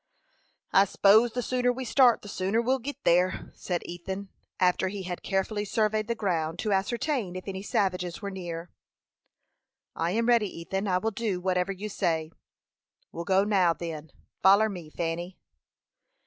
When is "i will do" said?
10.87-11.39